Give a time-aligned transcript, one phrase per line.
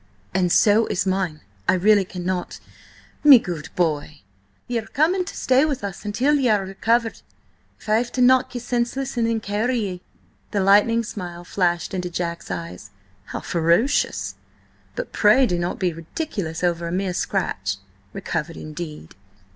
[0.33, 1.41] "And so is mine!
[1.69, 2.59] I really cannot—"
[3.23, 4.21] "Me good boy,
[4.65, 7.21] ye are coming to stay with us until ye are recovered,
[7.79, 10.01] if I have to knock ye senseless and then carry ye!"
[10.49, 12.89] The lightning smile flashed into Jack's eyes.
[13.25, 14.33] "How ferocious!
[14.95, 17.75] But pray do not be ridiculous over a mere scratch.
[18.11, 19.13] Recovered, indeed!"